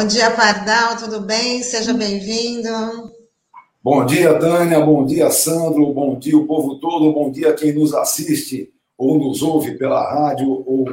Bom 0.00 0.06
dia, 0.06 0.30
Pardal, 0.30 0.96
tudo 0.96 1.20
bem? 1.20 1.62
Seja 1.62 1.92
bem-vindo. 1.92 2.70
Bom 3.84 4.06
dia, 4.06 4.32
Tânia, 4.38 4.80
bom 4.80 5.04
dia, 5.04 5.30
Sandro, 5.30 5.92
bom 5.92 6.18
dia, 6.18 6.38
o 6.38 6.46
povo 6.46 6.80
todo, 6.80 7.12
bom 7.12 7.30
dia 7.30 7.52
quem 7.52 7.74
nos 7.74 7.92
assiste 7.92 8.72
ou 8.96 9.18
nos 9.18 9.42
ouve 9.42 9.76
pela 9.76 10.02
rádio 10.10 10.64
ou 10.66 10.86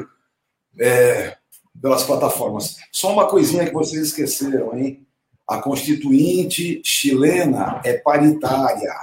é, 0.77 1.37
pelas 1.81 2.04
plataformas. 2.04 2.75
Só 2.91 3.13
uma 3.13 3.29
coisinha 3.29 3.65
que 3.65 3.73
vocês 3.73 4.07
esqueceram, 4.07 4.77
hein? 4.77 5.07
A 5.47 5.61
Constituinte 5.61 6.82
chilena 6.83 7.79
é 7.85 7.93
paritária, 7.93 8.93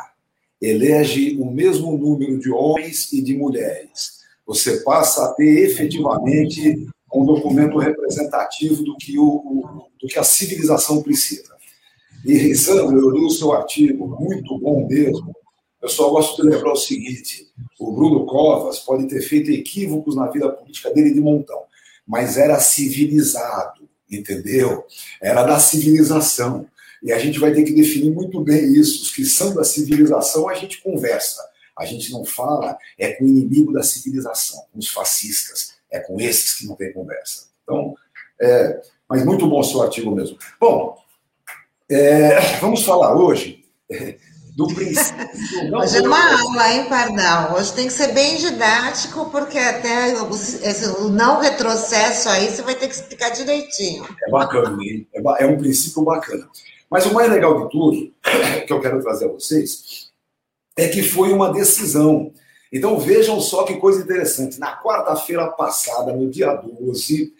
elege 0.60 1.38
o 1.40 1.50
mesmo 1.50 1.96
número 1.96 2.38
de 2.38 2.52
homens 2.52 3.10
e 3.10 3.22
de 3.22 3.34
mulheres. 3.34 4.18
Você 4.46 4.80
passa 4.80 5.24
a 5.24 5.32
ter 5.32 5.64
efetivamente 5.64 6.92
um 7.14 7.24
documento 7.24 7.78
representativo 7.78 8.82
do 8.82 8.96
que, 8.96 9.18
o, 9.18 9.88
do 10.04 10.08
que 10.08 10.18
a 10.18 10.22
civilização 10.22 11.02
precisa. 11.02 11.54
E, 12.26 12.54
Sandro, 12.54 12.98
eu 12.98 13.10
li 13.10 13.24
o 13.24 13.30
seu 13.30 13.52
artigo, 13.52 14.06
muito 14.20 14.58
bom 14.58 14.86
mesmo. 14.86 15.34
Eu 15.80 15.88
só 15.88 16.10
gosto 16.10 16.42
de 16.42 16.48
lembrar 16.48 16.72
o 16.72 16.76
seguinte: 16.76 17.48
o 17.80 17.90
Bruno 17.90 18.26
Covas 18.26 18.80
pode 18.80 19.08
ter 19.08 19.22
feito 19.22 19.50
equívocos 19.50 20.14
na 20.14 20.28
vida 20.28 20.50
política 20.50 20.92
dele 20.92 21.12
de 21.12 21.20
montão, 21.20 21.62
mas 22.06 22.36
era 22.36 22.60
civilizado, 22.60 23.88
entendeu? 24.10 24.84
Era 25.22 25.42
da 25.42 25.58
civilização. 25.58 26.66
E 27.02 27.10
a 27.10 27.18
gente 27.18 27.38
vai 27.38 27.52
ter 27.52 27.64
que 27.64 27.72
definir 27.72 28.10
muito 28.10 28.40
bem 28.42 28.74
isso. 28.74 29.04
Os 29.04 29.10
que 29.10 29.24
são 29.24 29.54
da 29.54 29.64
civilização, 29.64 30.48
a 30.48 30.54
gente 30.54 30.82
conversa. 30.82 31.42
A 31.78 31.86
gente 31.86 32.12
não 32.12 32.24
fala, 32.24 32.78
é 32.98 33.12
com 33.12 33.24
o 33.24 33.28
inimigo 33.28 33.72
da 33.72 33.82
civilização, 33.82 34.64
com 34.70 34.78
os 34.78 34.88
fascistas. 34.88 35.74
É 35.90 35.98
com 36.00 36.20
esses 36.20 36.54
que 36.54 36.66
não 36.66 36.76
tem 36.76 36.92
conversa. 36.92 37.48
Então, 37.62 37.94
é, 38.40 38.80
mas 39.14 39.24
muito 39.24 39.46
bom 39.46 39.60
o 39.60 39.64
seu 39.64 39.80
artigo 39.80 40.10
mesmo. 40.10 40.36
Bom, 40.60 40.98
é, 41.88 42.40
vamos 42.60 42.82
falar 42.82 43.14
hoje 43.14 43.64
é, 43.88 44.16
do 44.56 44.66
princípio. 44.66 45.28
Hoje 45.78 45.98
é 45.98 46.02
uma 46.02 46.40
aula, 46.40 46.72
hein, 46.72 46.86
Pardal? 46.88 47.54
Hoje 47.54 47.72
tem 47.74 47.86
que 47.86 47.92
ser 47.92 48.12
bem 48.12 48.36
didático, 48.36 49.30
porque 49.30 49.56
até 49.56 50.16
o, 50.20 51.04
o 51.04 51.08
não 51.10 51.40
retrocesso 51.40 52.28
aí 52.28 52.48
você 52.48 52.62
vai 52.62 52.74
ter 52.74 52.88
que 52.88 52.94
explicar 52.94 53.30
direitinho. 53.30 54.04
É 54.26 54.30
bacana, 54.32 54.82
hein? 54.82 55.06
É, 55.14 55.44
é 55.44 55.46
um 55.46 55.56
princípio 55.56 56.02
bacana. 56.02 56.48
Mas 56.90 57.06
o 57.06 57.14
mais 57.14 57.30
legal 57.30 57.62
de 57.62 57.70
tudo, 57.70 58.12
que 58.66 58.72
eu 58.72 58.80
quero 58.80 59.00
trazer 59.00 59.26
a 59.26 59.32
vocês, 59.32 60.10
é 60.76 60.88
que 60.88 61.04
foi 61.04 61.32
uma 61.32 61.52
decisão 61.52 62.32
então 62.72 62.98
vejam 62.98 63.40
só 63.40 63.62
que 63.62 63.76
coisa 63.76 64.02
interessante. 64.02 64.58
Na 64.58 64.76
quarta-feira 64.82 65.46
passada, 65.46 66.12
no 66.12 66.28
dia 66.28 66.52
12, 66.54 67.32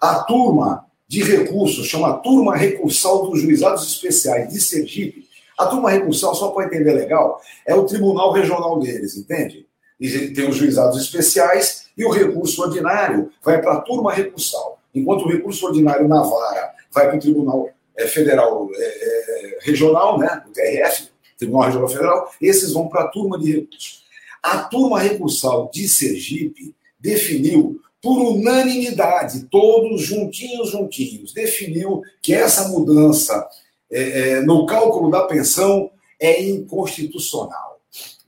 a 0.00 0.20
turma 0.20 0.87
de 1.08 1.22
recursos, 1.22 1.86
chama 1.86 2.18
Turma 2.18 2.54
Recursal 2.54 3.30
dos 3.30 3.40
Juizados 3.40 3.86
Especiais 3.86 4.52
de 4.52 4.60
Sergipe. 4.60 5.26
A 5.58 5.66
turma 5.66 5.90
recursal, 5.90 6.36
só 6.36 6.50
para 6.50 6.66
entender 6.66 6.92
legal, 6.92 7.40
é 7.66 7.74
o 7.74 7.84
tribunal 7.84 8.30
regional 8.30 8.78
deles, 8.78 9.16
entende? 9.16 9.66
E 9.98 10.28
tem 10.28 10.48
os 10.48 10.54
juizados 10.54 11.00
especiais 11.00 11.88
e 11.96 12.04
o 12.04 12.10
recurso 12.10 12.62
ordinário 12.62 13.32
vai 13.42 13.60
para 13.60 13.72
a 13.72 13.80
turma 13.80 14.12
recursal. 14.12 14.78
Enquanto 14.94 15.24
o 15.24 15.28
recurso 15.28 15.66
ordinário 15.66 16.06
na 16.06 16.22
vara 16.22 16.74
vai 16.92 17.08
para 17.08 17.16
o 17.16 17.20
Tribunal 17.20 17.68
é, 17.96 18.06
Federal 18.06 18.68
é, 18.72 19.58
Regional, 19.62 20.18
né, 20.18 20.44
o 20.48 20.52
TRF, 20.52 21.08
Tribunal 21.36 21.66
Regional 21.66 21.88
Federal, 21.88 22.32
esses 22.40 22.72
vão 22.72 22.86
para 22.86 23.02
a 23.02 23.08
turma 23.08 23.36
de 23.36 23.56
recursos. 23.56 24.04
A 24.40 24.58
turma 24.58 25.00
recursal 25.00 25.68
de 25.72 25.88
Sergipe 25.88 26.72
definiu, 27.00 27.80
por 28.02 28.18
unanimidade, 28.18 29.46
todos 29.50 30.02
juntinhos, 30.02 30.70
juntinhos, 30.70 31.32
definiu 31.32 32.02
que 32.22 32.32
essa 32.32 32.68
mudança 32.68 33.46
é, 33.90 34.02
é, 34.30 34.40
no 34.42 34.66
cálculo 34.66 35.10
da 35.10 35.22
pensão 35.24 35.90
é 36.20 36.42
inconstitucional. 36.42 37.80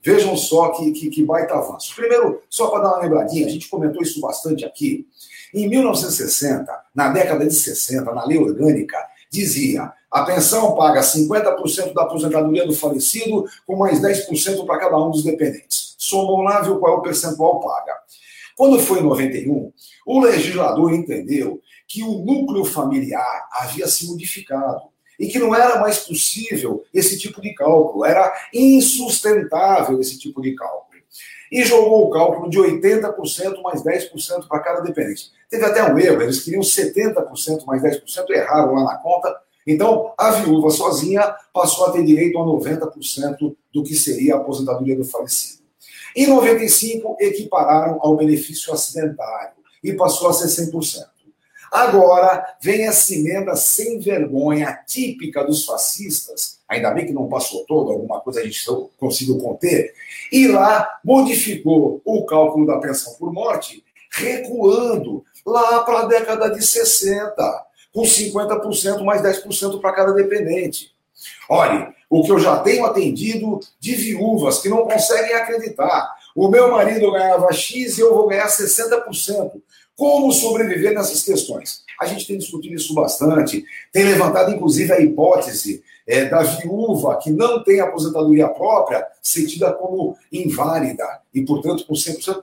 Vejam 0.03 0.35
só 0.35 0.69
que, 0.69 0.91
que, 0.91 1.09
que 1.09 1.23
baita 1.23 1.53
avanço. 1.53 1.95
Primeiro, 1.95 2.41
só 2.49 2.67
para 2.67 2.83
dar 2.83 2.89
uma 2.89 3.03
lembradinha, 3.03 3.45
a 3.45 3.49
gente 3.49 3.69
comentou 3.69 4.01
isso 4.01 4.19
bastante 4.19 4.65
aqui. 4.65 5.07
Em 5.53 5.69
1960, 5.69 6.71
na 6.95 7.09
década 7.09 7.45
de 7.45 7.53
60, 7.53 8.11
na 8.11 8.25
lei 8.25 8.37
orgânica, 8.37 8.97
dizia 9.29 9.91
a 10.09 10.23
pensão 10.23 10.75
paga 10.75 11.01
50% 11.01 11.93
da 11.93 12.01
aposentadoria 12.01 12.65
do 12.65 12.73
falecido, 12.73 13.45
com 13.65 13.77
mais 13.77 14.01
10% 14.01 14.65
para 14.65 14.79
cada 14.79 14.97
um 14.97 15.11
dos 15.11 15.23
dependentes 15.23 15.91
somam 16.01 16.41
lá, 16.41 16.61
viu 16.61 16.79
qual 16.79 16.95
é 16.95 16.97
o 16.97 17.01
percentual 17.01 17.59
paga. 17.59 17.90
Quando 18.61 18.79
foi 18.79 18.99
em 18.99 19.03
91, 19.03 19.73
o 20.05 20.19
legislador 20.19 20.93
entendeu 20.93 21.59
que 21.87 22.03
o 22.03 22.23
núcleo 22.23 22.63
familiar 22.63 23.49
havia 23.53 23.87
se 23.87 24.05
modificado 24.05 24.83
e 25.19 25.25
que 25.29 25.39
não 25.39 25.55
era 25.55 25.79
mais 25.79 25.97
possível 26.01 26.83
esse 26.93 27.17
tipo 27.17 27.41
de 27.41 27.55
cálculo, 27.55 28.05
era 28.05 28.31
insustentável 28.53 29.99
esse 29.99 30.19
tipo 30.19 30.43
de 30.43 30.53
cálculo. 30.53 31.01
E 31.51 31.63
jogou 31.63 32.05
o 32.05 32.11
cálculo 32.11 32.51
de 32.51 32.59
80% 32.59 33.63
mais 33.63 33.81
10% 33.81 34.47
para 34.47 34.59
cada 34.59 34.81
dependente. 34.81 35.31
Teve 35.49 35.65
até 35.65 35.83
um 35.91 35.97
erro, 35.97 36.21
eles 36.21 36.43
queriam 36.43 36.61
70% 36.61 37.65
mais 37.65 37.81
10%, 37.81 38.29
erraram 38.29 38.75
lá 38.75 38.83
na 38.83 38.97
conta. 38.99 39.35
Então, 39.65 40.13
a 40.15 40.29
viúva 40.33 40.69
sozinha 40.69 41.35
passou 41.51 41.87
a 41.87 41.91
ter 41.93 42.05
direito 42.05 42.37
a 42.37 42.45
90% 42.45 43.55
do 43.73 43.81
que 43.81 43.95
seria 43.95 44.35
a 44.35 44.37
aposentadoria 44.37 44.95
do 44.95 45.03
falecido. 45.03 45.60
Em 46.15 46.27
95, 46.27 47.17
equipararam 47.19 47.99
ao 48.01 48.15
benefício 48.15 48.73
acidentário 48.73 49.53
e 49.83 49.93
passou 49.93 50.29
a 50.29 50.33
ser 50.33 50.47
100%. 50.47 51.11
Agora 51.71 52.57
vem 52.61 52.85
essa 52.85 53.15
emenda 53.15 53.55
sem 53.55 53.97
vergonha, 53.97 54.77
típica 54.85 55.41
dos 55.41 55.63
fascistas, 55.63 56.59
ainda 56.67 56.91
bem 56.91 57.05
que 57.05 57.13
não 57.13 57.29
passou 57.29 57.65
todo, 57.65 57.93
alguma 57.93 58.19
coisa 58.19 58.41
a 58.41 58.43
gente 58.43 58.61
conseguiu 58.99 59.37
conter, 59.37 59.93
e 60.29 60.49
lá 60.49 60.99
modificou 61.01 62.01
o 62.03 62.25
cálculo 62.25 62.67
da 62.67 62.77
pensão 62.77 63.13
por 63.13 63.31
morte, 63.31 63.85
recuando 64.11 65.23
lá 65.45 65.81
para 65.83 65.99
a 66.01 66.05
década 66.07 66.49
de 66.49 66.61
60, 66.61 67.65
com 67.93 68.01
50% 68.01 69.01
mais 69.05 69.21
10% 69.21 69.79
para 69.79 69.93
cada 69.93 70.11
dependente. 70.11 70.93
Olhe, 71.49 71.87
o 72.11 72.21
que 72.23 72.31
eu 72.31 72.37
já 72.37 72.59
tenho 72.59 72.85
atendido 72.85 73.61
de 73.79 73.95
viúvas 73.95 74.59
que 74.59 74.67
não 74.67 74.83
conseguem 74.83 75.33
acreditar. 75.33 76.13
O 76.35 76.49
meu 76.49 76.69
marido 76.69 77.09
ganhava 77.09 77.53
X 77.53 77.97
e 77.97 78.01
eu 78.01 78.13
vou 78.13 78.27
ganhar 78.27 78.47
60%. 78.47 79.61
Como 79.95 80.33
sobreviver 80.33 80.93
nessas 80.93 81.23
questões? 81.23 81.83
A 81.97 82.05
gente 82.05 82.27
tem 82.27 82.37
discutido 82.37 82.75
isso 82.75 82.93
bastante, 82.93 83.63
tem 83.93 84.03
levantado 84.03 84.51
inclusive 84.51 84.91
a 84.91 84.99
hipótese 84.99 85.81
é, 86.05 86.25
da 86.25 86.43
viúva 86.43 87.17
que 87.17 87.31
não 87.31 87.63
tem 87.63 87.79
aposentadoria 87.79 88.49
própria 88.49 89.07
ser 89.21 89.47
tida 89.47 89.71
como 89.71 90.17
inválida 90.33 91.21
e, 91.33 91.41
portanto, 91.43 91.85
com 91.87 91.93
100%. 91.93 92.41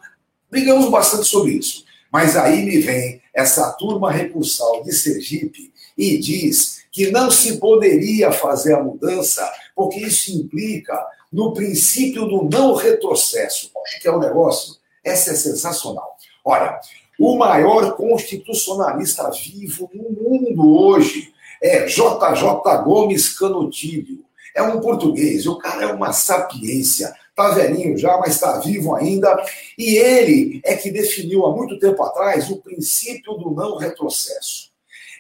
Brigamos 0.51 0.89
bastante 0.91 1.27
sobre 1.27 1.53
isso. 1.53 1.85
Mas 2.11 2.39
aí 2.39 2.65
me 2.65 2.79
vem 2.79 3.21
essa 3.35 3.71
turma 3.73 4.11
recursal 4.11 4.83
de 4.83 4.93
Sergipe 4.95 5.71
e 5.97 6.17
diz 6.17 6.79
que 6.99 7.13
não 7.13 7.31
se 7.31 7.59
poderia 7.59 8.33
fazer 8.33 8.75
a 8.75 8.83
mudança, 8.83 9.49
porque 9.73 10.01
isso 10.01 10.33
implica 10.33 11.01
no 11.33 11.53
princípio 11.53 12.27
do 12.27 12.49
não 12.51 12.75
retrocesso. 12.75 13.71
Olha 13.73 14.01
que 14.01 14.09
é 14.09 14.11
um 14.11 14.19
negócio. 14.19 14.75
Essa 15.05 15.31
é 15.31 15.35
sensacional. 15.35 16.17
Olha, 16.45 16.81
o 17.17 17.37
maior 17.37 17.97
constitucionalista 17.97 19.31
vivo 19.31 19.89
no 19.95 20.11
mundo 20.11 20.77
hoje 20.77 21.33
é 21.63 21.85
JJ 21.85 22.83
Gomes 22.83 23.29
Canotilho. 23.39 24.25
É 24.53 24.61
um 24.61 24.81
português, 24.81 25.47
o 25.47 25.57
cara 25.57 25.85
é 25.85 25.93
uma 25.93 26.13
sapiência. 26.13 27.15
Tá 27.37 27.51
velhinho 27.51 27.97
já, 27.97 28.19
mas 28.19 28.35
está 28.35 28.59
vivo 28.59 28.97
ainda. 28.97 29.41
E 29.79 29.97
ele 29.97 30.61
é 30.65 30.75
que 30.75 30.91
definiu 30.91 31.47
há 31.47 31.55
muito 31.55 31.79
tempo 31.79 32.03
atrás 32.03 32.51
o 32.51 32.57
princípio 32.57 33.35
do 33.35 33.53
não 33.53 33.77
retrocesso. 33.77 34.73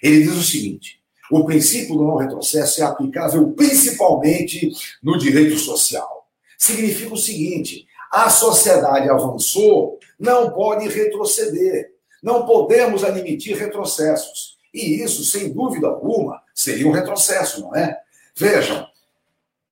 Ele 0.02 0.22
diz 0.22 0.32
o 0.32 0.42
seguinte: 0.42 0.97
o 1.30 1.44
princípio 1.44 1.96
do 1.96 2.04
não 2.04 2.16
retrocesso 2.16 2.80
é 2.80 2.84
aplicável 2.84 3.50
principalmente 3.52 4.70
no 5.02 5.19
direito 5.19 5.58
social. 5.58 6.26
Significa 6.56 7.14
o 7.14 7.19
seguinte: 7.19 7.86
a 8.10 8.30
sociedade 8.30 9.08
avançou, 9.08 9.98
não 10.19 10.50
pode 10.50 10.88
retroceder. 10.88 11.92
Não 12.22 12.44
podemos 12.44 13.04
admitir 13.04 13.56
retrocessos. 13.56 14.56
E 14.75 15.02
isso, 15.02 15.25
sem 15.25 15.52
dúvida 15.52 15.86
alguma, 15.86 16.42
seria 16.54 16.86
um 16.86 16.92
retrocesso, 16.92 17.60
não 17.60 17.74
é? 17.74 17.96
Vejam, 18.34 18.86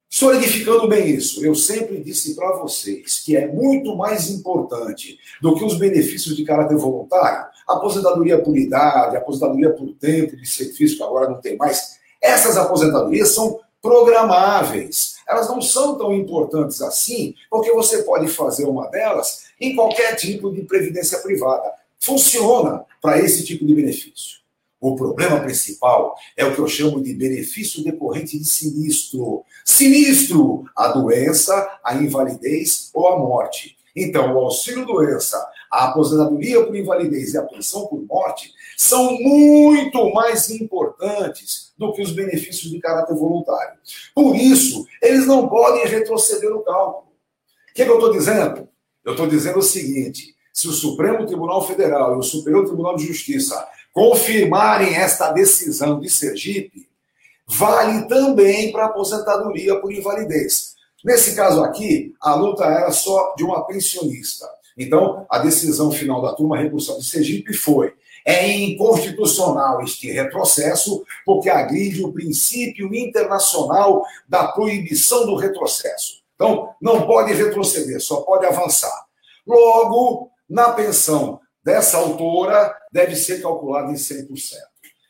solidificando 0.08 0.88
bem 0.88 1.10
isso, 1.10 1.44
eu 1.44 1.54
sempre 1.54 2.02
disse 2.02 2.34
para 2.34 2.56
vocês 2.56 3.18
que 3.18 3.36
é 3.36 3.46
muito 3.46 3.96
mais 3.96 4.30
importante 4.30 5.18
do 5.42 5.54
que 5.56 5.64
os 5.64 5.76
benefícios 5.76 6.36
de 6.36 6.44
caráter 6.44 6.76
voluntário 6.76 7.46
aposentadoria 7.66 8.40
por 8.40 8.56
idade, 8.56 9.16
aposentadoria 9.16 9.70
por 9.70 9.92
tempo 9.94 10.36
de 10.36 10.46
serviço, 10.46 10.96
que 10.96 11.02
agora 11.02 11.28
não 11.28 11.40
tem 11.40 11.56
mais. 11.56 11.96
Essas 12.22 12.56
aposentadorias 12.56 13.30
são 13.30 13.60
programáveis. 13.82 15.16
Elas 15.28 15.48
não 15.48 15.60
são 15.60 15.96
tão 15.96 16.14
importantes 16.14 16.80
assim, 16.80 17.34
porque 17.50 17.72
você 17.72 18.02
pode 18.02 18.28
fazer 18.28 18.64
uma 18.64 18.88
delas 18.88 19.46
em 19.60 19.74
qualquer 19.74 20.14
tipo 20.14 20.52
de 20.52 20.62
previdência 20.62 21.18
privada. 21.18 21.72
Funciona 21.98 22.84
para 23.02 23.18
esse 23.18 23.44
tipo 23.44 23.66
de 23.66 23.74
benefício. 23.74 24.36
O 24.80 24.94
problema 24.94 25.40
principal 25.40 26.14
é 26.36 26.44
o 26.44 26.54
que 26.54 26.60
eu 26.60 26.68
chamo 26.68 27.02
de 27.02 27.14
benefício 27.14 27.82
decorrente 27.82 28.38
de 28.38 28.44
sinistro. 28.44 29.42
Sinistro! 29.64 30.64
A 30.76 30.88
doença, 30.88 31.78
a 31.82 31.94
invalidez 31.94 32.90
ou 32.92 33.08
a 33.08 33.18
morte. 33.18 33.76
Então, 33.96 34.34
o 34.34 34.38
auxílio-doença, 34.38 35.42
a 35.70 35.86
aposentadoria 35.86 36.64
por 36.64 36.76
invalidez 36.76 37.34
e 37.34 37.38
a 37.38 37.42
pensão 37.42 37.86
por 37.86 38.02
morte 38.02 38.52
são 38.76 39.12
muito 39.18 40.12
mais 40.12 40.50
importantes 40.50 41.72
do 41.76 41.92
que 41.92 42.02
os 42.02 42.12
benefícios 42.12 42.70
de 42.70 42.78
caráter 42.78 43.14
voluntário. 43.14 43.78
Por 44.14 44.34
isso, 44.36 44.86
eles 45.02 45.26
não 45.26 45.48
podem 45.48 45.86
retroceder 45.86 46.50
no 46.50 46.62
cálculo. 46.62 47.06
O 47.70 47.74
que, 47.74 47.82
é 47.82 47.84
que 47.84 47.90
eu 47.90 47.96
estou 47.96 48.12
dizendo? 48.12 48.68
Eu 49.04 49.12
estou 49.12 49.26
dizendo 49.26 49.58
o 49.58 49.62
seguinte: 49.62 50.34
se 50.52 50.68
o 50.68 50.72
Supremo 50.72 51.26
Tribunal 51.26 51.66
Federal 51.66 52.14
e 52.14 52.18
o 52.18 52.22
Superior 52.22 52.64
Tribunal 52.64 52.96
de 52.96 53.06
Justiça 53.06 53.66
confirmarem 53.92 54.94
esta 54.94 55.30
decisão 55.32 56.00
de 56.00 56.08
Sergipe, 56.10 56.88
vale 57.46 58.06
também 58.08 58.72
para 58.72 58.86
aposentadoria 58.86 59.78
por 59.80 59.92
invalidez. 59.92 60.74
Nesse 61.04 61.36
caso 61.36 61.62
aqui, 61.62 62.14
a 62.20 62.34
luta 62.34 62.64
era 62.64 62.90
só 62.90 63.34
de 63.36 63.44
uma 63.44 63.64
pensionista. 63.64 64.46
Então, 64.76 65.26
a 65.30 65.38
decisão 65.38 65.90
final 65.90 66.20
da 66.20 66.34
turma 66.34 66.58
recursal 66.58 66.98
de 66.98 67.04
Sergipe 67.04 67.54
foi: 67.54 67.94
é 68.24 68.50
inconstitucional 68.50 69.82
este 69.82 70.10
retrocesso, 70.10 71.04
porque 71.24 71.48
agride 71.48 72.02
o 72.02 72.12
princípio 72.12 72.94
internacional 72.94 74.04
da 74.28 74.48
proibição 74.48 75.24
do 75.24 75.36
retrocesso. 75.36 76.22
Então, 76.34 76.74
não 76.82 77.06
pode 77.06 77.32
retroceder, 77.32 78.00
só 78.00 78.20
pode 78.22 78.44
avançar. 78.44 79.06
Logo, 79.46 80.30
na 80.48 80.72
pensão 80.72 81.40
dessa 81.64 81.96
autora 81.96 82.76
deve 82.92 83.16
ser 83.16 83.40
calculado 83.40 83.90
em 83.90 83.94
100%. 83.94 84.28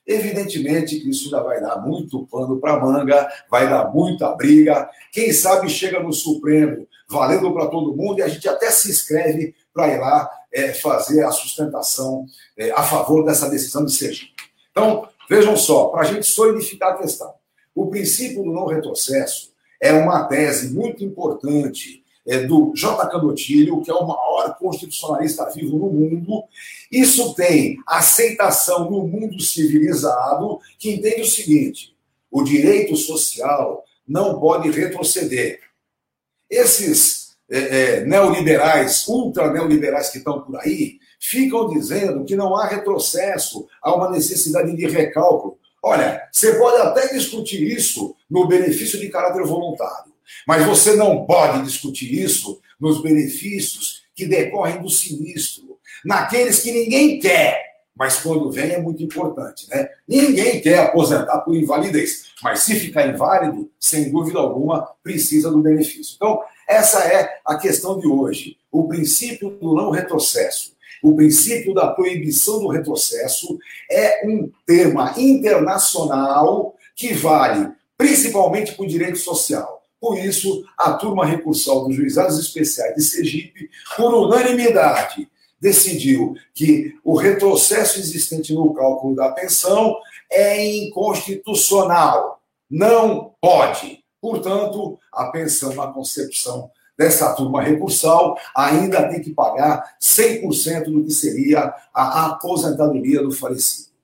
Evidentemente 0.07 1.01
que 1.01 1.11
isso 1.11 1.29
já 1.29 1.41
vai 1.41 1.61
dar 1.61 1.81
muito 1.81 2.27
pano 2.27 2.61
para 2.61 2.79
manga, 2.79 3.29
vai 3.51 3.69
dar 3.69 3.91
muita 3.93 4.33
briga. 4.35 4.89
Quem 5.13 5.33
sabe 5.33 5.69
chega 5.69 5.99
no 6.01 6.13
Supremo 6.13 6.87
valendo 7.09 7.53
para 7.53 7.67
todo 7.67 7.97
mundo 7.97 8.21
e 8.21 8.23
a 8.23 8.29
gente 8.29 8.49
até 8.49 8.71
se 8.71 8.91
inscreve 8.91 9.55
para 9.75 9.89
ir 9.89 9.99
lá 9.99 10.31
é, 10.53 10.73
fazer 10.73 11.25
a 11.25 11.31
sustentação 11.31 12.25
é, 12.57 12.71
a 12.71 12.83
favor 12.83 13.25
dessa 13.25 13.51
decisão 13.51 13.85
de 13.85 13.93
Sergipe. 13.93 14.33
Então, 14.71 15.09
vejam 15.29 15.57
só, 15.57 15.87
para 15.87 16.03
a 16.03 16.05
gente 16.05 16.27
solidificar 16.27 16.93
a 16.93 16.99
questão. 16.99 17.35
O 17.75 17.89
princípio 17.89 18.43
do 18.43 18.53
não 18.53 18.67
retrocesso 18.67 19.53
é 19.81 19.93
uma 19.93 20.25
tese 20.25 20.73
muito 20.73 21.05
importante 21.05 22.03
é, 22.27 22.41
do 22.41 22.73
J. 22.75 23.09
Candotilho, 23.09 23.81
que 23.83 23.91
é 23.91 23.95
o 23.95 24.07
maior 24.07 24.57
constitucionalista 24.59 25.49
vivo 25.51 25.79
no 25.79 25.91
mundo. 25.91 26.45
Isso 26.91 27.35
tem 27.35 27.79
aceitação 27.87 28.91
no 28.91 29.07
mundo 29.07 29.41
civilizado, 29.41 30.59
que 30.79 30.93
entende 30.93 31.23
o 31.23 31.27
seguinte: 31.27 31.95
o 32.31 32.43
direito 32.43 32.97
social 32.97 33.85
não 34.07 34.41
pode 34.41 34.71
retroceder. 34.71 35.61
Esses 36.51 37.37
é, 37.49 37.59
é, 37.59 38.05
neoliberais, 38.05 39.07
ultra 39.07 39.53
neoliberais 39.53 40.11
que 40.11 40.19
estão 40.19 40.41
por 40.41 40.59
aí, 40.59 40.99
ficam 41.21 41.69
dizendo 41.69 42.25
que 42.25 42.37
não 42.37 42.57
há 42.57 42.67
retrocesso, 42.67 43.67
há 43.81 43.95
uma 43.95 44.11
necessidade 44.11 44.75
de 44.75 44.87
recálculo. 44.87 45.59
Olha, 45.83 46.29
você 46.33 46.55
pode 46.55 46.83
até 46.83 47.13
discutir 47.15 47.63
isso 47.63 48.17
no 48.29 48.49
benefício 48.49 48.99
de 48.99 49.09
caráter 49.09 49.45
voluntário. 49.45 50.16
Mas 50.47 50.65
você 50.67 50.95
não 50.97 51.25
pode 51.25 51.65
discutir 51.65 52.13
isso 52.13 52.61
nos 52.79 53.03
benefícios 53.03 54.03
que 54.15 54.27
decorrem 54.27 54.81
do 54.81 54.89
sinistro, 54.89 55.79
naqueles 56.05 56.61
que 56.61 56.73
ninguém 56.73 57.19
quer, 57.19 57.67
mas 57.95 58.21
quando 58.21 58.51
vem 58.51 58.73
é 58.73 58.81
muito 58.81 59.03
importante, 59.03 59.67
né? 59.71 59.89
Ninguém 60.07 60.61
quer 60.61 60.81
aposentar 60.81 61.39
por 61.41 61.55
invalidez, 61.55 62.27
mas 62.43 62.61
se 62.61 62.79
ficar 62.79 63.07
inválido, 63.09 63.71
sem 63.81 64.11
dúvida 64.11 64.39
alguma, 64.39 64.91
precisa 65.03 65.51
do 65.51 65.63
benefício. 65.63 66.15
Então, 66.17 66.39
essa 66.69 67.01
é 67.01 67.41
a 67.45 67.57
questão 67.57 67.99
de 67.99 68.07
hoje. 68.07 68.59
O 68.71 68.87
princípio 68.87 69.51
do 69.51 69.75
não 69.75 69.91
retrocesso, 69.91 70.77
o 71.03 71.15
princípio 71.15 71.73
da 71.73 71.89
proibição 71.89 72.61
do 72.61 72.69
retrocesso 72.69 73.59
é 73.91 74.27
um 74.27 74.51
tema 74.67 75.15
internacional 75.17 76.75
que 76.95 77.15
vale 77.15 77.71
principalmente 77.97 78.73
para 78.75 78.85
o 78.85 78.89
direito 78.89 79.19
social. 79.19 79.76
Por 80.01 80.19
isso, 80.19 80.65
a 80.79 80.93
turma 80.93 81.25
recursal 81.25 81.87
dos 81.87 81.97
juizados 81.97 82.39
especiais 82.39 82.95
de 82.95 83.03
Sergipe, 83.03 83.71
por 83.97 84.15
unanimidade, 84.15 85.29
decidiu 85.61 86.35
que 86.55 86.95
o 87.03 87.17
retrocesso 87.17 87.99
existente 87.99 88.53
no 88.53 88.75
cálculo 88.75 89.17
da 89.17 89.33
pensão 89.33 89.97
é 90.31 90.65
inconstitucional. 90.65 92.43
Não 92.71 93.35
pode. 93.41 94.05
Portanto, 94.21 94.99
a 95.13 95.27
pensão 95.27 95.75
na 95.75 95.87
concepção 95.89 96.71
dessa 96.99 97.33
turma 97.35 97.63
recursal 97.63 98.39
ainda 98.55 99.09
tem 99.09 99.21
que 99.21 99.33
pagar 99.33 99.97
100% 100.01 100.85
do 100.85 101.05
que 101.05 101.11
seria 101.11 101.75
a 101.95 102.27
aposentadoria 102.27 103.23
do 103.23 103.31
falecido. 103.31 103.96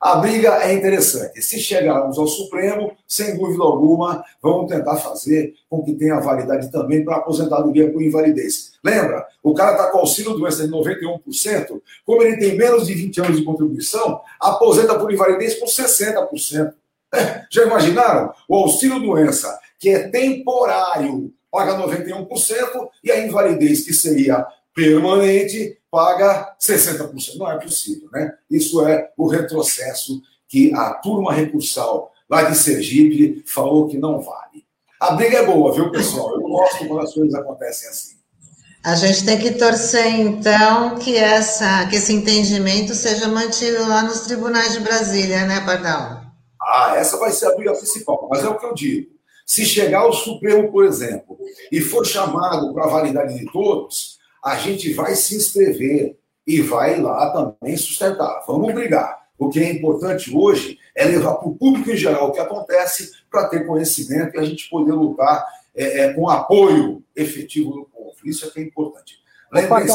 A 0.00 0.16
briga 0.16 0.64
é 0.64 0.72
interessante. 0.72 1.42
Se 1.42 1.60
chegarmos 1.60 2.18
ao 2.18 2.26
Supremo, 2.26 2.96
sem 3.06 3.36
dúvida 3.36 3.62
alguma, 3.62 4.24
vamos 4.42 4.72
tentar 4.72 4.96
fazer 4.96 5.52
com 5.68 5.82
que 5.82 5.92
tenha 5.92 6.18
validade 6.18 6.72
também 6.72 7.04
para 7.04 7.16
aposentadoria 7.16 7.92
por 7.92 8.00
invalidez. 8.00 8.72
Lembra? 8.82 9.26
O 9.42 9.52
cara 9.52 9.72
está 9.72 9.90
com 9.90 9.98
auxílio 9.98 10.32
doença 10.32 10.66
de 10.66 10.72
91%, 10.72 11.82
como 12.06 12.22
ele 12.22 12.38
tem 12.38 12.56
menos 12.56 12.86
de 12.86 12.94
20 12.94 13.20
anos 13.20 13.36
de 13.36 13.44
contribuição, 13.44 14.22
aposenta 14.40 14.98
por 14.98 15.12
invalidez 15.12 15.56
por 15.56 15.68
60%. 15.68 16.72
É, 17.12 17.44
já 17.52 17.64
imaginaram? 17.64 18.32
O 18.48 18.56
auxílio 18.56 19.00
doença, 19.00 19.58
que 19.78 19.90
é 19.90 20.08
temporário, 20.08 21.30
paga 21.50 21.76
91%, 21.76 22.26
e 23.04 23.12
a 23.12 23.26
invalidez, 23.26 23.84
que 23.84 23.92
seria 23.92 24.46
permanente, 24.74 25.78
paga 25.90 26.56
60%. 26.60 27.36
Não 27.36 27.50
é 27.50 27.58
possível, 27.58 28.08
né? 28.12 28.34
Isso 28.50 28.86
é 28.86 29.10
o 29.16 29.26
retrocesso 29.26 30.20
que 30.48 30.72
a 30.74 30.94
turma 30.94 31.32
recursal 31.32 32.12
lá 32.28 32.42
de 32.42 32.56
Sergipe 32.56 33.42
falou 33.46 33.88
que 33.88 33.98
não 33.98 34.20
vale. 34.20 34.64
A 35.00 35.12
briga 35.12 35.38
é 35.38 35.46
boa, 35.46 35.72
viu, 35.72 35.90
pessoal? 35.90 36.34
Eu 36.34 36.42
gosto 36.42 36.86
quando 36.86 37.00
as 37.00 37.14
coisas 37.14 37.34
acontecem 37.34 37.88
assim. 37.88 38.20
A 38.82 38.94
gente 38.94 39.24
tem 39.24 39.38
que 39.38 39.52
torcer, 39.52 40.06
então, 40.06 40.96
que, 40.96 41.16
essa, 41.16 41.86
que 41.86 41.96
esse 41.96 42.12
entendimento 42.12 42.94
seja 42.94 43.28
mantido 43.28 43.86
lá 43.86 44.02
nos 44.02 44.20
tribunais 44.20 44.72
de 44.72 44.80
Brasília, 44.80 45.44
né, 45.44 45.60
Pardal? 45.60 46.22
Ah, 46.62 46.94
essa 46.96 47.18
vai 47.18 47.30
ser 47.30 47.46
a 47.46 47.56
briga 47.56 47.74
principal, 47.74 48.26
mas 48.30 48.42
é 48.42 48.48
o 48.48 48.58
que 48.58 48.64
eu 48.64 48.74
digo. 48.74 49.08
Se 49.44 49.66
chegar 49.66 50.00
ao 50.00 50.12
Supremo, 50.12 50.70
por 50.70 50.84
exemplo, 50.84 51.38
e 51.70 51.80
for 51.80 52.06
chamado 52.06 52.72
para 52.72 52.84
a 52.84 52.88
validade 52.88 53.38
de 53.38 53.50
todos, 53.52 54.18
a 54.44 54.56
gente 54.56 54.92
vai 54.92 55.14
se 55.14 55.36
inscrever 55.36 56.16
e 56.46 56.60
vai 56.60 57.00
lá 57.00 57.30
também 57.30 57.76
sustentar. 57.76 58.42
Vamos 58.46 58.72
brigar. 58.74 59.20
O 59.38 59.48
que 59.48 59.60
é 59.60 59.70
importante 59.72 60.34
hoje 60.34 60.78
é 60.94 61.04
levar 61.04 61.36
para 61.36 61.48
o 61.48 61.56
público 61.56 61.90
em 61.90 61.96
geral 61.96 62.28
o 62.28 62.32
que 62.32 62.40
acontece 62.40 63.10
para 63.30 63.48
ter 63.48 63.66
conhecimento 63.66 64.36
e 64.36 64.38
a 64.38 64.44
gente 64.44 64.68
poder 64.68 64.92
lutar 64.92 65.46
é, 65.74 66.00
é, 66.00 66.12
com 66.12 66.28
apoio 66.28 67.02
efetivo 67.16 67.70
do 67.70 67.84
povo. 67.86 68.16
Isso 68.24 68.46
é 68.46 68.50
que 68.50 68.60
é 68.60 68.62
importante. 68.62 69.18
Lembre-se 69.52 69.94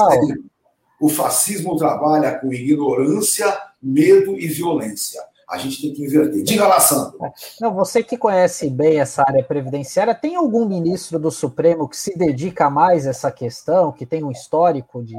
o 0.99 1.09
fascismo 1.09 1.77
trabalha 1.77 2.39
com 2.39 2.53
ignorância, 2.53 3.45
medo 3.81 4.39
e 4.39 4.47
violência. 4.47 5.21
A 5.47 5.57
gente 5.57 5.81
tem 5.81 5.93
que 5.93 6.03
inverter. 6.03 6.43
Diga 6.43 6.67
lá, 6.67 6.79
Sandro. 6.79 7.23
É. 7.23 7.31
Não, 7.61 7.73
você 7.73 8.03
que 8.03 8.17
conhece 8.17 8.69
bem 8.69 8.99
essa 8.99 9.21
área 9.21 9.43
previdenciária, 9.43 10.15
tem 10.15 10.35
algum 10.35 10.65
ministro 10.65 11.19
do 11.19 11.29
Supremo 11.29 11.87
que 11.87 11.95
se 11.95 12.17
dedica 12.17 12.69
mais 12.69 13.05
a 13.05 13.11
essa 13.11 13.31
questão, 13.31 13.91
que 13.91 14.05
tem 14.05 14.23
um 14.23 14.31
histórico 14.31 15.03
de, 15.03 15.15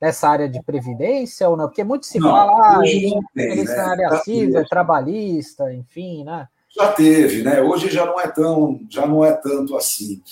dessa 0.00 0.28
área 0.28 0.48
de 0.48 0.62
previdência 0.62 1.48
ou 1.48 1.56
não? 1.56 1.66
Porque 1.66 1.84
muito 1.84 2.06
se 2.06 2.18
não, 2.18 2.30
fala, 2.30 2.78
ah, 2.78 2.80
tem, 2.80 3.20
né? 3.34 3.78
área 3.78 4.16
civil, 4.22 4.66
trabalhista, 4.66 5.72
enfim, 5.72 6.24
né? 6.24 6.48
Já 6.70 6.92
teve, 6.92 7.42
né? 7.42 7.60
Hoje 7.60 7.90
já 7.90 8.06
não 8.06 8.18
é 8.18 8.28
tão, 8.28 8.80
já 8.88 9.06
não 9.06 9.24
é 9.24 9.32
tanto 9.32 9.76
assim. 9.76 10.22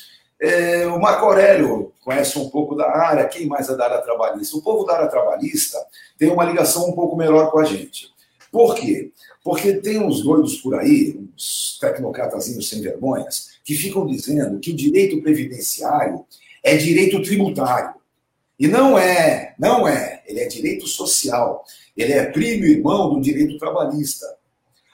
É, 0.40 0.87
o 0.87 1.00
Marco 1.00 1.25
Aurélio 1.25 1.93
conhece 2.05 2.38
um 2.38 2.49
pouco 2.50 2.75
da 2.75 2.87
área, 2.87 3.26
quem 3.26 3.47
mais 3.47 3.69
é 3.69 3.76
da 3.76 3.85
área 3.85 4.02
trabalhista? 4.02 4.57
O 4.57 4.62
povo 4.62 4.85
da 4.85 4.95
área 4.95 5.09
trabalhista 5.09 5.78
tem 6.19 6.31
uma 6.31 6.45
ligação 6.45 6.88
um 6.88 6.93
pouco 6.93 7.16
melhor 7.16 7.50
com 7.50 7.59
a 7.59 7.64
gente. 7.64 8.14
Por 8.56 8.75
quê? 8.75 9.12
Porque 9.44 9.75
tem 9.75 10.02
uns 10.02 10.22
doidos 10.22 10.56
por 10.56 10.75
aí, 10.76 11.14
uns 11.14 11.76
tecnocratazinhos 11.78 12.66
sem 12.66 12.80
vergonhas, 12.80 13.50
que 13.62 13.75
ficam 13.75 14.06
dizendo 14.06 14.58
que 14.58 14.70
o 14.70 14.75
direito 14.75 15.20
previdenciário 15.20 16.25
é 16.64 16.75
direito 16.75 17.20
tributário. 17.20 17.96
E 18.58 18.66
não 18.66 18.98
é, 18.98 19.54
não 19.58 19.86
é. 19.86 20.22
Ele 20.26 20.40
é 20.40 20.46
direito 20.48 20.86
social. 20.86 21.66
Ele 21.94 22.14
é 22.14 22.25
primo 22.25 22.64
irmão 22.64 23.12
do 23.12 23.20
direito 23.20 23.58
trabalhista. 23.58 24.25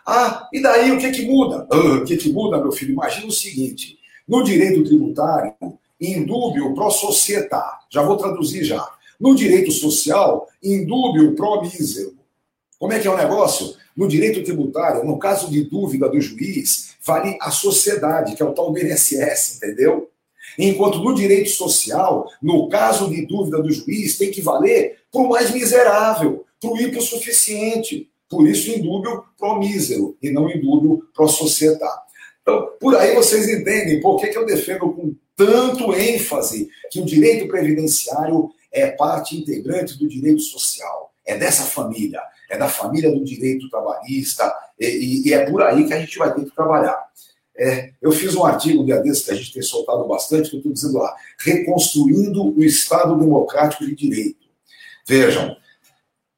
Ah, 0.04 0.48
e 0.52 0.60
daí 0.60 0.90
o 0.90 0.98
que 0.98 1.12
que 1.12 1.24
muda? 1.24 1.68
Ah, 1.70 1.98
o 1.98 2.04
que 2.04 2.16
que 2.16 2.32
muda, 2.32 2.58
meu 2.58 2.72
filho? 2.72 2.94
Imagina 2.94 3.28
o 3.28 3.30
seguinte: 3.30 3.96
no 4.26 4.42
direito 4.42 4.82
tributário, 4.82 5.54
indúbio 6.00 6.74
pro 6.74 6.90
società. 6.90 7.78
Já 7.88 8.02
vou 8.02 8.16
traduzir 8.16 8.64
já. 8.64 8.84
No 9.20 9.36
direito 9.36 9.70
social, 9.70 10.48
indúbio 10.60 11.36
pro 11.36 11.62
mísero. 11.62 12.21
Como 12.82 12.92
é 12.92 12.98
que 12.98 13.06
é 13.06 13.10
o 13.12 13.16
negócio? 13.16 13.76
No 13.96 14.08
direito 14.08 14.42
tributário, 14.42 15.04
no 15.04 15.16
caso 15.16 15.48
de 15.48 15.62
dúvida 15.62 16.08
do 16.08 16.20
juiz, 16.20 16.96
vale 17.06 17.38
a 17.40 17.48
sociedade, 17.48 18.34
que 18.34 18.42
é 18.42 18.44
o 18.44 18.52
tal 18.52 18.72
do 18.72 18.76
INSS, 18.80 19.58
entendeu? 19.58 20.10
Enquanto 20.58 20.98
no 20.98 21.14
direito 21.14 21.48
social, 21.50 22.28
no 22.42 22.68
caso 22.68 23.08
de 23.08 23.24
dúvida 23.24 23.62
do 23.62 23.70
juiz, 23.70 24.18
tem 24.18 24.32
que 24.32 24.42
valer 24.42 24.98
para 25.12 25.20
o 25.22 25.28
mais 25.28 25.52
miserável, 25.52 26.44
para 26.60 26.70
o 26.70 26.76
hipossuficiente. 26.76 28.10
Por 28.28 28.48
isso, 28.48 28.72
indúbio 28.72 29.22
pro 29.38 29.60
mísero 29.60 30.16
e 30.20 30.30
não 30.30 30.50
indúbio 30.50 31.04
pro 31.14 31.28
sociedade. 31.28 32.02
Então, 32.42 32.68
por 32.80 32.96
aí 32.96 33.14
vocês 33.14 33.48
entendem 33.48 34.00
por 34.00 34.18
que, 34.18 34.26
que 34.26 34.36
eu 34.36 34.44
defendo 34.44 34.92
com 34.92 35.14
tanto 35.36 35.94
ênfase 35.94 36.68
que 36.90 36.98
o 36.98 37.04
direito 37.04 37.46
previdenciário 37.46 38.50
é 38.72 38.88
parte 38.88 39.36
integrante 39.36 39.96
do 39.96 40.08
direito 40.08 40.40
social. 40.40 41.11
É 41.24 41.36
dessa 41.36 41.64
família, 41.64 42.20
é 42.50 42.58
da 42.58 42.68
família 42.68 43.10
do 43.10 43.24
direito 43.24 43.68
trabalhista, 43.70 44.52
e, 44.78 45.28
e 45.28 45.32
é 45.32 45.48
por 45.48 45.62
aí 45.62 45.86
que 45.86 45.94
a 45.94 46.00
gente 46.00 46.18
vai 46.18 46.34
ter 46.34 46.44
que 46.44 46.54
trabalhar. 46.54 46.98
É, 47.56 47.92
eu 48.00 48.10
fiz 48.10 48.34
um 48.34 48.44
artigo 48.44 48.84
dia 48.84 48.98
desse 49.00 49.24
que 49.24 49.30
a 49.30 49.34
gente 49.34 49.52
tem 49.52 49.62
soltado 49.62 50.06
bastante, 50.06 50.48
que 50.48 50.56
eu 50.56 50.58
estou 50.58 50.72
dizendo 50.72 50.98
lá, 50.98 51.14
reconstruindo 51.38 52.56
o 52.56 52.64
Estado 52.64 53.16
Democrático 53.18 53.84
de 53.84 53.94
Direito. 53.94 54.48
Vejam, 55.06 55.56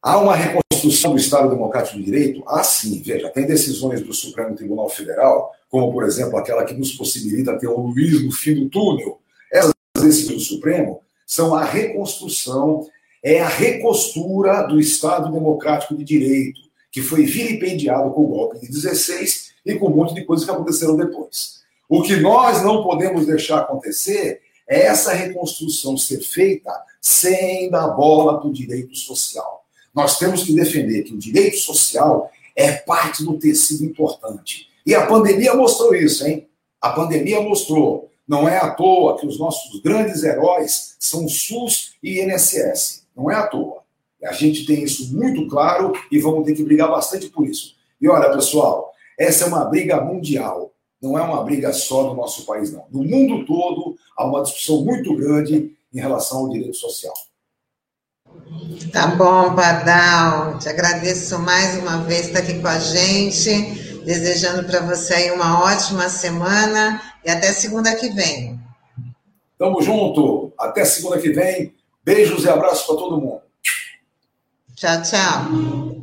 há 0.03 0.19
uma 0.19 0.35
reconstrução 0.35 1.13
do 1.13 1.19
Estado 1.19 1.49
Democrático 1.49 1.99
de 1.99 2.05
Direito? 2.05 2.43
Ah, 2.47 2.65
sim, 2.65 3.01
veja, 3.01 3.31
tem 3.31 3.47
decisões 3.47 4.03
do 4.03 4.13
Supremo 4.13 4.57
Tribunal 4.57 4.89
Federal, 4.89 5.53
como, 5.71 5.93
por 5.93 6.05
exemplo, 6.05 6.37
aquela 6.37 6.65
que 6.65 6.75
nos 6.75 6.93
possibilita 6.93 7.59
ter 7.59 7.69
o 7.69 7.79
Luiz 7.79 8.23
no 8.23 8.33
fim 8.33 8.55
do 8.55 8.69
túnel. 8.69 9.21
Essas 9.53 9.73
decisões 9.95 10.39
do 10.39 10.45
Supremo 10.45 11.01
são 11.27 11.55
a 11.55 11.65
reconstrução, 11.65 12.87
é 13.25 13.41
a 13.41 13.49
recostura 13.49 14.65
do 14.65 14.79
Estado 14.79 15.33
Democrático 15.33 15.97
de 15.97 16.05
Direito, 16.05 16.61
que 16.93 17.01
foi 17.01 17.25
vilipendiado 17.25 18.11
com 18.11 18.25
o 18.25 18.29
golpe 18.29 18.61
de 18.61 18.69
16 18.69 19.55
e 19.65 19.75
com 19.77 19.89
um 19.89 19.97
monte 19.97 20.13
de 20.13 20.27
coisas 20.27 20.45
que 20.45 20.53
aconteceram 20.53 20.95
depois. 20.95 21.63
O 21.89 22.03
que 22.03 22.17
nós 22.17 22.63
não 22.63 22.85
podemos 22.85 23.27
deixar 23.27 23.61
acontecer 23.61 24.43
é 24.69 24.83
essa 24.83 25.15
reconstrução 25.15 25.97
ser 25.97 26.21
feita 26.21 26.71
sem 27.01 27.71
dar 27.71 27.89
bola 27.89 28.39
para 28.39 28.49
o 28.49 28.53
direito 28.53 28.95
social. 28.95 29.65
Nós 29.95 30.19
temos 30.19 30.43
que 30.43 30.55
defender 30.55 31.05
que 31.05 31.15
o 31.15 31.19
direito 31.19 31.57
social 31.57 32.31
é 32.55 32.73
parte 32.73 33.25
do 33.25 33.39
tecido 33.39 33.85
importante. 33.85 34.69
E 34.85 34.95
a 34.95 35.07
pandemia 35.07 35.55
mostrou 35.55 35.95
isso, 35.95 36.27
hein? 36.27 36.47
A 36.79 36.91
pandemia 36.91 37.41
mostrou. 37.41 38.11
Não 38.27 38.49
é 38.49 38.59
à 38.59 38.71
toa 38.71 39.19
que 39.19 39.27
os 39.27 39.39
nossos 39.39 39.81
grandes 39.81 40.23
heróis 40.23 40.95
são 40.99 41.29
SUS 41.29 41.95
e 42.03 42.21
INSS. 42.21 43.04
Não 43.17 43.31
é 43.31 43.35
à 43.35 43.47
toa. 43.47 43.83
A 44.25 44.33
gente 44.33 44.65
tem 44.65 44.83
isso 44.83 45.15
muito 45.15 45.47
claro 45.49 45.93
e 46.11 46.19
vamos 46.19 46.45
ter 46.45 46.55
que 46.55 46.63
brigar 46.63 46.91
bastante 46.91 47.29
por 47.29 47.47
isso. 47.47 47.75
E 48.01 48.09
olha, 48.09 48.31
pessoal, 48.31 48.93
essa 49.19 49.45
é 49.45 49.47
uma 49.47 49.65
briga 49.65 50.01
mundial, 50.01 50.73
não 51.01 51.19
é 51.19 51.23
uma 51.23 51.43
briga 51.45 51.73
só 51.73 52.05
do 52.05 52.15
nosso 52.15 52.47
país, 52.47 52.73
não. 52.73 52.87
No 52.91 53.05
mundo 53.05 53.45
todo, 53.45 53.97
há 54.17 54.27
uma 54.27 54.43
discussão 54.43 54.83
muito 54.83 55.15
grande 55.15 55.77
em 55.93 56.01
relação 56.01 56.39
ao 56.39 56.49
direito 56.49 56.77
social. 56.77 57.15
Tá 58.93 59.09
bom, 59.09 59.55
Pardal. 59.55 60.59
Te 60.59 60.69
agradeço 60.69 61.39
mais 61.39 61.79
uma 61.79 61.99
vez 61.99 62.27
estar 62.27 62.41
aqui 62.41 62.61
com 62.61 62.69
a 62.69 62.79
gente. 62.79 63.85
Desejando 64.05 64.65
para 64.65 64.81
você 64.81 65.15
aí 65.15 65.31
uma 65.31 65.65
ótima 65.65 66.09
semana 66.09 67.01
e 67.25 67.31
até 67.31 67.53
segunda 67.53 67.95
que 67.95 68.11
vem. 68.11 68.61
Tamo 69.59 69.81
junto. 69.83 70.53
Até 70.59 70.85
segunda 70.85 71.19
que 71.19 71.31
vem. 71.31 71.75
Beijos 72.05 72.45
e 72.45 72.49
abraços 72.49 72.87
para 72.87 72.97
todo 72.97 73.21
mundo. 73.21 73.41
Tchau, 74.75 75.03
tchau. 75.03 75.94